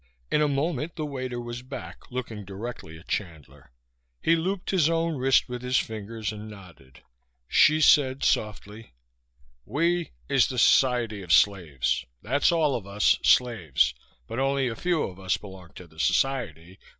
[0.31, 3.71] In a moment the waiter was back, looking directly at Chandler.
[4.19, 7.03] He looped his own wrist with his fingers and nodded.
[7.47, 8.95] Hsi said softly,
[9.63, 12.03] "'We' is the Society of Slaves.
[12.23, 13.93] That's all of us slaves
[14.25, 16.79] but only a few of us belong to the Society.